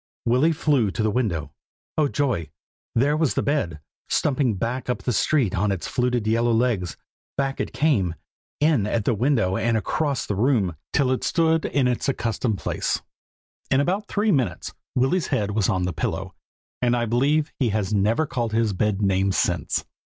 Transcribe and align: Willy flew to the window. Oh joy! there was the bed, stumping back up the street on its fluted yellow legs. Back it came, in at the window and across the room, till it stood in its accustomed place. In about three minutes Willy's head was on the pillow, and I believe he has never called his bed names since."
Willy 0.25 0.51
flew 0.51 0.89
to 0.89 1.03
the 1.03 1.11
window. 1.11 1.51
Oh 1.95 2.07
joy! 2.07 2.49
there 2.95 3.15
was 3.15 3.35
the 3.35 3.43
bed, 3.43 3.79
stumping 4.09 4.55
back 4.55 4.89
up 4.89 5.03
the 5.03 5.13
street 5.13 5.53
on 5.55 5.71
its 5.71 5.87
fluted 5.87 6.25
yellow 6.25 6.51
legs. 6.53 6.97
Back 7.37 7.59
it 7.59 7.71
came, 7.71 8.15
in 8.59 8.87
at 8.87 9.05
the 9.05 9.13
window 9.13 9.57
and 9.57 9.77
across 9.77 10.25
the 10.25 10.33
room, 10.33 10.75
till 10.91 11.11
it 11.11 11.23
stood 11.23 11.65
in 11.65 11.87
its 11.87 12.09
accustomed 12.09 12.57
place. 12.57 12.99
In 13.69 13.79
about 13.79 14.07
three 14.07 14.31
minutes 14.31 14.73
Willy's 14.95 15.27
head 15.27 15.51
was 15.51 15.69
on 15.69 15.83
the 15.83 15.93
pillow, 15.93 16.33
and 16.81 16.97
I 16.97 17.05
believe 17.05 17.51
he 17.59 17.69
has 17.69 17.93
never 17.93 18.25
called 18.25 18.53
his 18.53 18.73
bed 18.73 19.03
names 19.03 19.37
since." 19.37 19.85